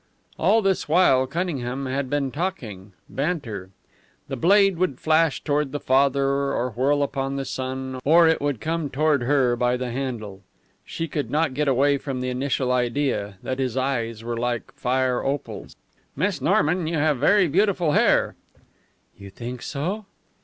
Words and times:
All 0.39 0.63
this 0.63 0.89
while 0.89 1.27
Cunningham 1.27 1.85
had 1.85 2.09
been 2.09 2.31
talking 2.31 2.93
banter. 3.07 3.69
The 4.29 4.35
blade 4.35 4.77
would 4.79 4.99
flash 4.99 5.43
toward 5.43 5.71
the 5.71 5.79
father 5.79 6.25
or 6.27 6.71
whirl 6.71 7.03
upon 7.03 7.35
the 7.35 7.45
son, 7.45 7.99
or 8.03 8.27
it 8.27 8.41
would 8.41 8.59
come 8.59 8.89
toward 8.89 9.21
her 9.21 9.55
by 9.55 9.77
the 9.77 9.91
handle. 9.91 10.41
She 10.83 11.07
could 11.07 11.29
not 11.29 11.53
get 11.53 11.67
away 11.67 11.99
from 11.99 12.19
the 12.19 12.31
initial 12.31 12.71
idea 12.71 13.37
that 13.43 13.59
his 13.59 13.77
eyes 13.77 14.23
were 14.23 14.35
like 14.37 14.71
fire 14.73 15.23
opals. 15.23 15.75
"Miss 16.15 16.41
Norman, 16.41 16.87
you 16.87 16.95
have 16.95 17.19
very 17.19 17.47
beautiful 17.47 17.91
hair." 17.91 18.35
"You 19.15 19.29
think 19.29 19.61
so?" 19.61 20.07